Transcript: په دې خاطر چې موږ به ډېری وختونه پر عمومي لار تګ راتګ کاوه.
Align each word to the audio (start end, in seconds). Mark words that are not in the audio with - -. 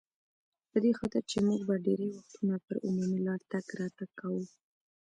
په 0.69 0.77
دې 0.83 0.91
خاطر 0.99 1.21
چې 1.31 1.37
موږ 1.47 1.59
به 1.67 1.75
ډېری 1.85 2.07
وختونه 2.11 2.55
پر 2.65 2.75
عمومي 2.87 3.19
لار 3.27 3.41
تګ 3.51 3.65
راتګ 3.79 4.09
کاوه. 4.19 4.43